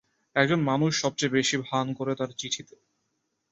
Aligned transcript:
একজন 0.35 0.59
মানুষ 0.63 0.91
সবচেয়ে 1.01 1.35
বেশি 1.37 1.55
ভান 1.67 1.87
করে 1.93 2.13
তার 2.15 2.31
চিঠিতে। 2.37 2.75